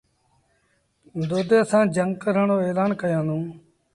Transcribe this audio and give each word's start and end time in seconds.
دودي 1.29 1.59
سآݩ 1.69 1.91
جھنگ 1.95 2.11
ڪرڻ 2.21 2.47
رو 2.51 2.57
ايلآن 2.65 2.91
ڪيآݩدوݩ۔ 2.99 3.45